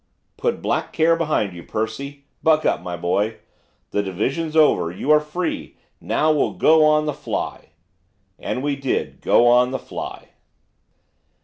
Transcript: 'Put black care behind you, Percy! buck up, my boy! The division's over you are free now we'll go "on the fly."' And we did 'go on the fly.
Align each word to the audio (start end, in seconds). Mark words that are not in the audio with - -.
'Put 0.35 0.63
black 0.63 0.93
care 0.93 1.15
behind 1.15 1.53
you, 1.53 1.61
Percy! 1.61 2.25
buck 2.41 2.65
up, 2.65 2.81
my 2.81 2.97
boy! 2.97 3.37
The 3.91 4.01
division's 4.01 4.55
over 4.55 4.89
you 4.89 5.11
are 5.11 5.19
free 5.19 5.77
now 5.99 6.31
we'll 6.31 6.53
go 6.53 6.83
"on 6.83 7.05
the 7.05 7.13
fly."' 7.13 7.69
And 8.39 8.63
we 8.63 8.75
did 8.75 9.21
'go 9.21 9.45
on 9.45 9.69
the 9.69 9.77
fly. 9.77 10.29